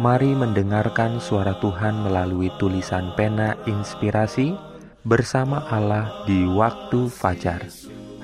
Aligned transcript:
Mari 0.00 0.32
mendengarkan 0.32 1.20
suara 1.20 1.52
Tuhan 1.60 2.06
melalui 2.06 2.48
tulisan 2.56 3.12
pena 3.12 3.58
inspirasi 3.68 4.56
bersama 5.04 5.66
Allah 5.68 6.24
di 6.24 6.48
waktu 6.48 7.12
fajar. 7.12 7.66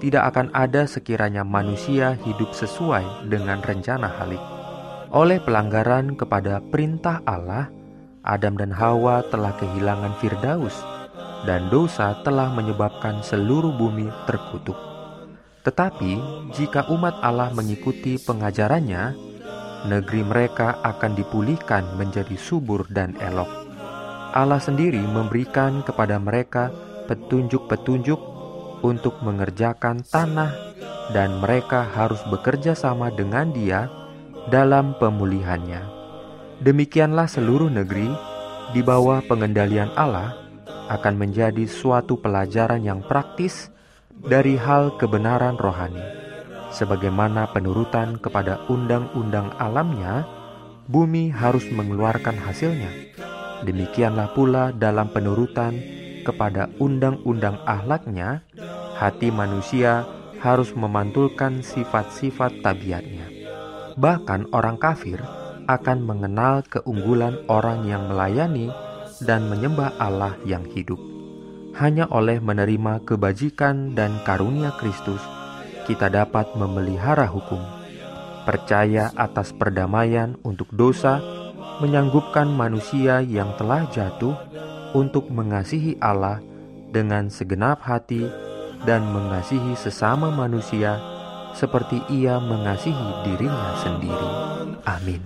tidak 0.00 0.34
akan 0.34 0.50
ada 0.56 0.88
sekiranya 0.88 1.46
manusia 1.46 2.18
hidup 2.24 2.50
sesuai 2.56 3.28
dengan 3.30 3.60
rencana 3.60 4.08
Halik. 4.08 4.42
Oleh 5.12 5.38
pelanggaran 5.38 6.16
kepada 6.16 6.58
perintah 6.58 7.20
Allah, 7.28 7.68
Adam 8.22 8.54
dan 8.54 8.70
Hawa 8.70 9.26
telah 9.34 9.50
kehilangan 9.58 10.14
Firdaus, 10.22 10.78
dan 11.42 11.66
dosa 11.74 12.22
telah 12.22 12.54
menyebabkan 12.54 13.18
seluruh 13.18 13.74
bumi 13.74 14.06
terkutuk. 14.30 14.78
Tetapi 15.66 16.12
jika 16.54 16.86
umat 16.90 17.18
Allah 17.18 17.50
mengikuti 17.50 18.18
pengajarannya, 18.18 19.14
negeri 19.90 20.22
mereka 20.22 20.78
akan 20.86 21.18
dipulihkan 21.18 21.98
menjadi 21.98 22.38
subur 22.38 22.86
dan 22.90 23.18
elok. 23.18 23.50
Allah 24.32 24.62
sendiri 24.62 25.02
memberikan 25.02 25.82
kepada 25.82 26.18
mereka 26.22 26.70
petunjuk-petunjuk 27.10 28.20
untuk 28.86 29.18
mengerjakan 29.22 30.02
tanah, 30.06 30.54
dan 31.10 31.42
mereka 31.42 31.82
harus 31.90 32.22
bekerja 32.30 32.78
sama 32.78 33.10
dengan 33.10 33.50
Dia 33.50 33.90
dalam 34.46 34.94
pemulihannya. 34.98 36.01
Demikianlah 36.62 37.26
seluruh 37.26 37.66
negeri 37.66 38.06
di 38.70 38.86
bawah 38.86 39.18
pengendalian 39.26 39.90
Allah 39.98 40.38
akan 40.94 41.18
menjadi 41.18 41.66
suatu 41.66 42.22
pelajaran 42.22 42.86
yang 42.86 43.02
praktis 43.02 43.74
dari 44.14 44.54
hal 44.54 44.94
kebenaran 44.94 45.58
rohani. 45.58 45.98
Sebagaimana 46.70 47.50
penurutan 47.50 48.14
kepada 48.14 48.62
undang-undang 48.70 49.50
alamnya, 49.58 50.22
bumi 50.86 51.34
harus 51.34 51.66
mengeluarkan 51.74 52.38
hasilnya. 52.38 52.94
Demikianlah 53.66 54.30
pula 54.30 54.70
dalam 54.70 55.10
penurutan 55.10 55.74
kepada 56.22 56.70
undang-undang 56.78 57.58
ahlaknya, 57.66 58.46
hati 59.02 59.34
manusia 59.34 60.06
harus 60.38 60.70
memantulkan 60.78 61.66
sifat-sifat 61.66 62.62
tabiatnya. 62.62 63.26
Bahkan 63.98 64.54
orang 64.54 64.78
kafir 64.78 65.41
akan 65.66 65.98
mengenal 66.02 66.62
keunggulan 66.66 67.38
orang 67.46 67.86
yang 67.86 68.06
melayani 68.10 68.70
dan 69.22 69.46
menyembah 69.46 69.94
Allah 69.98 70.34
yang 70.42 70.66
hidup. 70.70 70.98
Hanya 71.78 72.04
oleh 72.12 72.36
menerima 72.42 73.00
kebajikan 73.08 73.96
dan 73.96 74.20
karunia 74.28 74.76
Kristus, 74.76 75.22
kita 75.88 76.12
dapat 76.12 76.52
memelihara 76.54 77.24
hukum. 77.24 77.62
Percaya 78.42 79.14
atas 79.14 79.54
perdamaian 79.54 80.36
untuk 80.42 80.68
dosa 80.74 81.22
menyanggupkan 81.80 82.50
manusia 82.50 83.22
yang 83.22 83.54
telah 83.56 83.86
jatuh 83.88 84.34
untuk 84.92 85.32
mengasihi 85.32 85.96
Allah 86.02 86.42
dengan 86.92 87.32
segenap 87.32 87.80
hati 87.80 88.28
dan 88.84 89.06
mengasihi 89.08 89.78
sesama 89.78 90.28
manusia 90.28 91.00
seperti 91.56 92.02
ia 92.12 92.36
mengasihi 92.36 93.24
dirinya 93.24 93.72
sendiri. 93.80 94.51
Amin. 94.88 95.20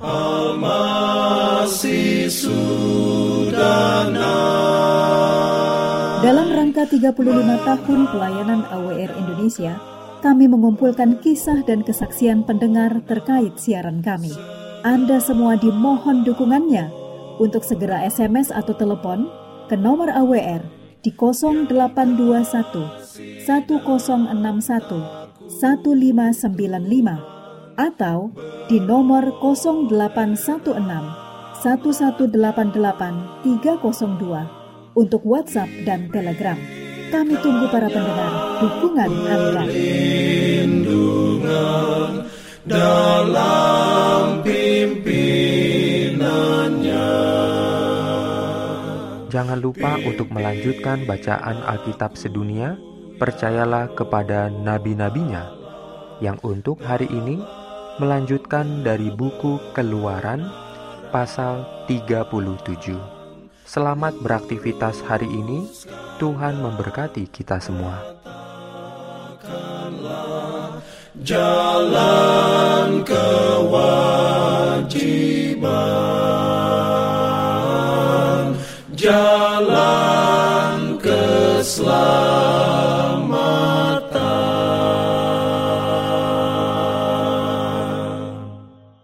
Dalam 6.26 6.50
rangka 6.50 6.90
35 6.90 7.14
tahun 7.62 8.00
pelayanan 8.10 8.66
AWR 8.66 9.14
Indonesia, 9.14 9.78
kami 10.24 10.50
mengumpulkan 10.50 11.22
kisah 11.22 11.62
dan 11.62 11.86
kesaksian 11.86 12.42
pendengar 12.42 12.98
terkait 13.06 13.54
siaran 13.60 14.02
kami. 14.02 14.34
Anda 14.82 15.22
semua 15.22 15.54
dimohon 15.54 16.26
dukungannya 16.26 16.90
untuk 17.38 17.62
segera 17.62 18.02
SMS 18.06 18.50
atau 18.50 18.74
telepon 18.74 19.30
ke 19.70 19.78
nomor 19.78 20.10
AWR 20.10 20.62
di 21.04 21.14
0821 21.14 23.46
1061 23.46 25.26
1595 25.46 27.35
atau 27.76 28.32
di 28.66 28.80
nomor 28.80 29.36
0816 29.44 29.92
1188 31.62 33.44
302 33.44 34.96
untuk 34.96 35.20
WhatsApp 35.24 35.68
dan 35.84 36.08
Telegram. 36.08 36.56
Kami 37.06 37.38
tunggu 37.38 37.70
para 37.70 37.86
pendengar 37.86 38.58
dukungan 38.58 39.06
Anda. 39.30 39.62
dalam 42.66 44.42
pimpinannya. 44.42 47.06
Jangan 49.30 49.62
lupa 49.62 50.02
untuk 50.02 50.34
melanjutkan 50.34 51.06
bacaan 51.06 51.62
Alkitab 51.62 52.18
sedunia 52.18 52.74
percayalah 53.22 53.94
kepada 53.94 54.50
nabi-nabinya 54.50 55.46
yang 56.18 56.42
untuk 56.42 56.82
hari 56.82 57.06
ini 57.06 57.38
melanjutkan 57.96 58.84
dari 58.84 59.08
buku 59.08 59.56
Keluaran 59.72 60.44
pasal 61.08 61.64
37. 61.88 62.92
Selamat 63.64 64.12
beraktivitas 64.20 65.00
hari 65.08 65.24
ini. 65.26 65.66
Tuhan 66.20 66.60
memberkati 66.60 67.24
kita 67.28 67.60
semua. 67.60 68.00
Jalan 71.24 73.04
kewajiban, 73.04 74.16
jalan 78.92 81.00
keselamatan. 81.00 82.25